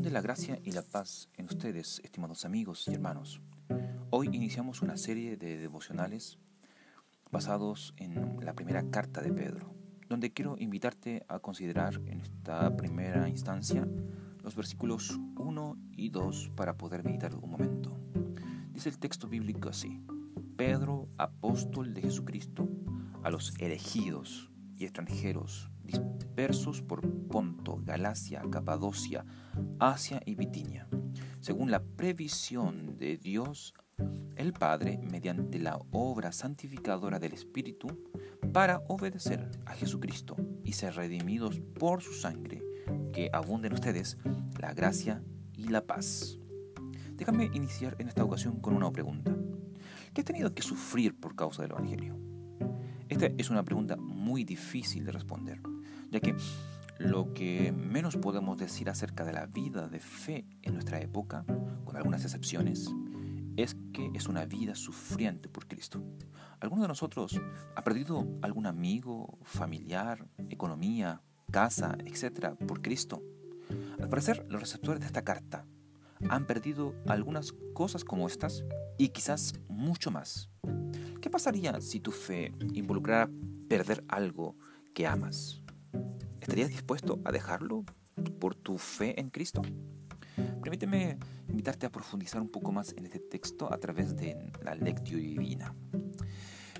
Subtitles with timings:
[0.00, 3.42] Abunde la gracia y la paz en ustedes, estimados amigos y hermanos.
[4.08, 6.38] Hoy iniciamos una serie de devocionales
[7.30, 9.74] basados en la primera carta de Pedro,
[10.08, 13.86] donde quiero invitarte a considerar en esta primera instancia
[14.42, 18.00] los versículos 1 y 2 para poder meditar un momento.
[18.72, 20.00] Dice el texto bíblico así,
[20.56, 22.70] Pedro, apóstol de Jesucristo,
[23.22, 29.24] a los elegidos y extranjeros dispersos por Ponto, Galacia, Capadocia,
[29.78, 30.88] Asia y Bitinia,
[31.40, 33.74] según la previsión de Dios
[34.36, 37.88] el Padre mediante la obra santificadora del Espíritu
[38.52, 42.62] para obedecer a Jesucristo y ser redimidos por su sangre,
[43.12, 44.16] que abunden ustedes
[44.58, 45.22] la gracia
[45.56, 46.38] y la paz.
[47.12, 49.36] Déjame iniciar en esta ocasión con una pregunta.
[50.14, 52.18] ¿Qué has tenido que sufrir por causa del Evangelio?
[53.08, 55.60] Esta es una pregunta muy difícil de responder,
[56.10, 56.36] ya que
[56.98, 61.44] lo que menos podemos decir acerca de la vida de fe en nuestra época,
[61.84, 62.90] con algunas excepciones,
[63.56, 66.02] es que es una vida sufriente por Cristo.
[66.60, 67.40] ¿Alguno de nosotros
[67.74, 73.22] ha perdido algún amigo, familiar, economía, casa, etcétera, por Cristo?
[73.98, 75.66] Al parecer, los receptores de esta carta
[76.28, 78.64] han perdido algunas cosas como estas
[78.98, 80.50] y quizás mucho más.
[81.20, 83.30] ¿Qué pasaría si tu fe involucrara
[83.68, 84.56] perder algo
[84.94, 85.59] que amas?
[86.50, 87.84] ¿Estarías dispuesto a dejarlo
[88.40, 89.62] por tu fe en Cristo?
[90.60, 91.16] Permíteme
[91.48, 95.72] invitarte a profundizar un poco más en este texto a través de la lectio divina.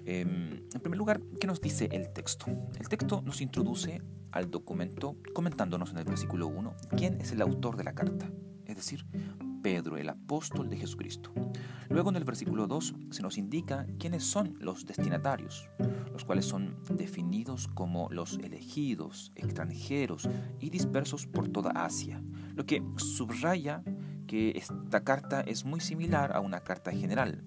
[0.04, 2.46] Em, en primer lugar, ¿qué nos dice el texto?
[2.80, 7.76] El texto nos introduce al documento comentándonos en el versículo 1 quién es el autor
[7.76, 8.28] de la carta,
[8.66, 9.06] es decir,
[9.62, 11.32] Pedro, el apóstol de Jesucristo.
[11.88, 15.68] Luego en el versículo 2 se nos indica quiénes son los destinatarios,
[16.12, 20.28] los cuales son definidos como los elegidos, extranjeros
[20.60, 22.22] y dispersos por toda Asia,
[22.54, 23.82] lo que subraya
[24.26, 27.42] que esta carta es muy similar a una carta general,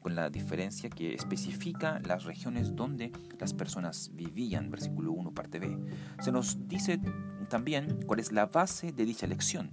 [0.00, 5.78] con la diferencia que especifica las regiones donde las personas vivían, versículo 1, parte B.
[6.20, 7.00] Se nos dice
[7.48, 9.72] también cuál es la base de dicha elección,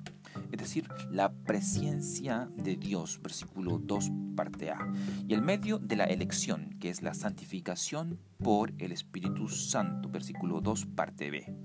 [0.52, 4.92] es decir, la presencia de Dios, versículo 2, parte A,
[5.28, 10.62] y el medio de la elección, que es la santificación por el Espíritu Santo, versículo
[10.62, 11.56] 2, parte B.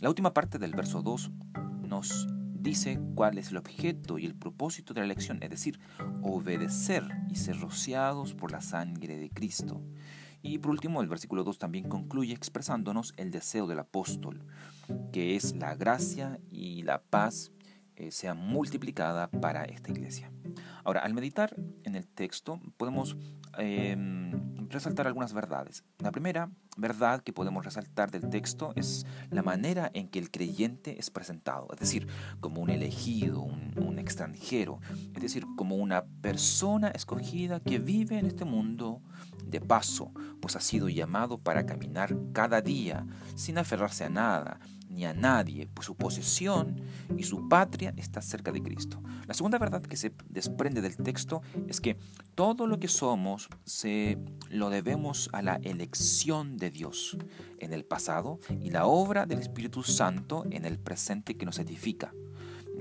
[0.00, 1.30] La última parte del verso 2
[1.88, 2.28] nos
[2.62, 5.80] dice cuál es el objeto y el propósito de la elección, es decir,
[6.22, 9.82] obedecer y ser rociados por la sangre de Cristo.
[10.42, 14.44] Y por último, el versículo 2 también concluye expresándonos el deseo del apóstol,
[15.12, 17.52] que es la gracia y la paz
[18.00, 20.32] eh, sea multiplicada para esta iglesia.
[20.84, 23.14] Ahora, al meditar en el texto podemos
[23.58, 25.84] em, resaltar algunas verdades.
[25.98, 30.98] La primera verdad que podemos resaltar del texto es la manera en que el creyente
[30.98, 32.06] es presentado, es decir,
[32.40, 34.80] como un elegido, un, un extranjero,
[35.14, 39.02] es decir, como una persona escogida que vive en este mundo
[39.44, 45.04] de paso, pues ha sido llamado para caminar cada día sin aferrarse a nada, ni
[45.04, 46.80] a nadie, pues su posesión
[47.16, 49.02] y su patria está cerca de Cristo.
[49.26, 51.96] La segunda verdad que se desprende del texto es que
[52.34, 57.16] todo lo que somos se lo debemos a la elección de Dios
[57.58, 62.12] en el pasado y la obra del Espíritu Santo en el presente que nos edifica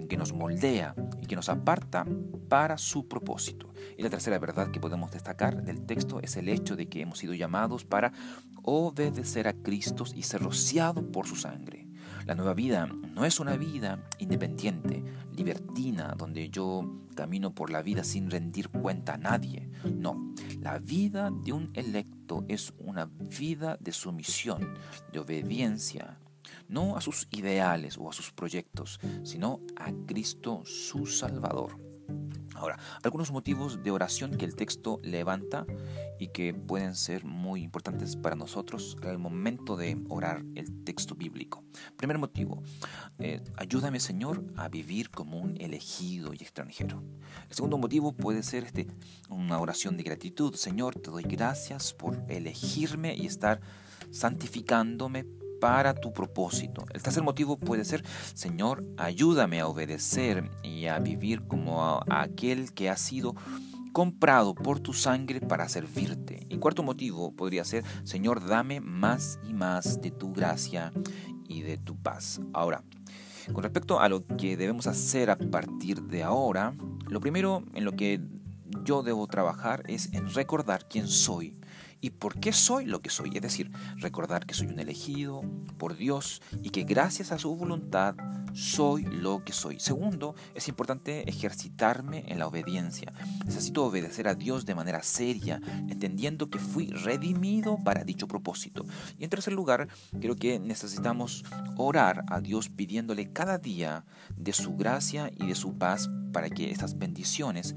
[0.08, 2.06] que nos moldea y que nos aparta
[2.50, 3.69] para su propósito.
[4.00, 7.20] Y la tercera verdad que podemos destacar del texto es el hecho de que hemos
[7.20, 8.14] sido llamados para
[8.64, 11.86] obedecer a Cristo y ser rociados por su sangre.
[12.26, 15.04] La nueva vida no es una vida independiente,
[15.36, 19.70] libertina, donde yo camino por la vida sin rendir cuenta a nadie.
[19.94, 24.76] No, la vida de un electo es una vida de sumisión,
[25.12, 26.18] de obediencia,
[26.70, 31.89] no a sus ideales o a sus proyectos, sino a Cristo su Salvador.
[32.59, 35.66] Ahora, algunos motivos de oración que el texto levanta
[36.20, 41.64] y que pueden ser muy importantes para nosotros al momento de orar el texto bíblico.
[41.96, 42.61] Primer motivo,
[43.17, 47.02] eh, ayúdame Señor a vivir como un elegido y extranjero.
[47.47, 48.88] El segundo motivo puede ser este,
[49.29, 50.53] una oración de gratitud.
[50.56, 53.61] Señor, te doy gracias por elegirme y estar
[54.11, 55.26] santificándome
[55.59, 56.85] para tu propósito.
[56.94, 58.03] El tercer motivo puede ser,
[58.34, 63.35] Señor, ayúdame a obedecer y a vivir como aquel que ha sido
[63.91, 66.46] comprado por tu sangre para servirte.
[66.50, 70.91] Y cuarto motivo podría ser, Señor, dame más y más de tu gracia
[71.47, 72.40] y de tu paz.
[72.53, 72.84] Ahora,
[73.53, 76.73] con respecto a lo que debemos hacer a partir de ahora,
[77.08, 78.22] lo primero en lo que
[78.84, 81.59] yo debo trabajar es en recordar quién soy
[82.01, 83.31] y por qué soy lo que soy.
[83.35, 85.41] Es decir, recordar que soy un elegido
[85.78, 88.16] por Dios y que gracias a su voluntad
[88.53, 89.79] soy lo que soy.
[89.79, 93.13] Segundo, es importante ejercitarme en la obediencia.
[93.46, 98.85] Necesito obedecer a Dios de manera seria, entendiendo que fui redimido para dicho propósito.
[99.17, 99.87] Y en tercer lugar,
[100.19, 101.46] creo que necesitamos
[101.78, 104.05] orar a Dios pidiéndole cada día
[104.35, 107.75] de su gracia y de su paz para que estas bendiciones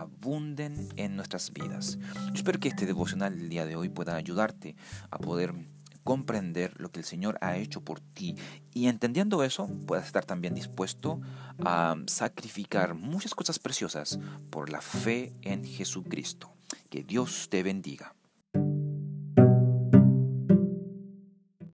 [0.00, 1.98] abunden en nuestras vidas.
[2.34, 4.76] Espero que este devocional del día de hoy pueda ayudarte
[5.10, 5.54] a poder
[6.02, 8.36] comprender lo que el Señor ha hecho por ti
[8.74, 11.20] y entendiendo eso puedas estar también dispuesto
[11.64, 14.18] a sacrificar muchas cosas preciosas
[14.50, 16.52] por la fe en Jesucristo.
[16.90, 18.14] Que Dios te bendiga.